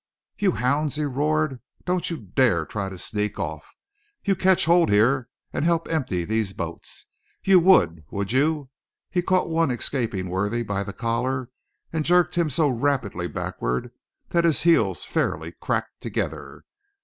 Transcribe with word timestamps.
"You 0.39 0.53
hounds!" 0.53 0.95
he 0.95 1.03
roared. 1.03 1.61
"Don't 1.85 2.09
you 2.09 2.17
dare 2.17 2.65
try 2.65 2.89
to 2.89 2.97
sneak 2.97 3.37
off! 3.37 3.75
You 4.25 4.35
catch 4.35 4.65
hold 4.65 4.89
here 4.89 5.29
and 5.53 5.63
help 5.63 5.87
empty 5.89 6.25
these 6.25 6.53
boats! 6.53 7.05
You 7.43 7.59
would, 7.59 8.03
would 8.09 8.31
you?" 8.31 8.71
He 9.11 9.21
caught 9.21 9.51
one 9.51 9.69
escaping 9.69 10.27
worthy 10.27 10.63
by 10.63 10.83
the 10.83 10.91
collar 10.93 11.51
and 11.93 12.03
jerked 12.03 12.33
him 12.33 12.49
so 12.49 12.67
rapidly 12.67 13.27
backward 13.27 13.91
that 14.29 14.43
his 14.43 14.61
heels 14.63 15.05
fairly 15.05 15.51
cracked 15.61 16.01
together. 16.01 16.63